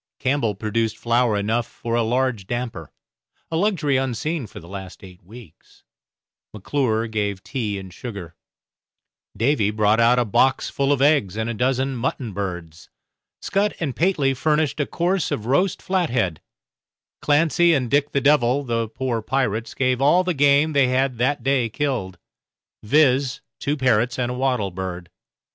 [0.17, 2.91] Campbell produced flour enough for a large damper,
[3.51, 5.83] a luxury unseen for the last eight weeks;
[6.55, 8.33] McClure gave tea and sugar;
[9.37, 12.89] Davy brought out a box full of eggs and a dozen mutton birds;
[13.43, 16.41] Scutt and Pateley furnished a course of roast flathead;
[17.21, 21.43] Clancy and Dick the Devil, the poor pirates, gave all the game they had that
[21.43, 22.17] day killed,
[22.81, 25.11] viz., two parrots and a wattle bird.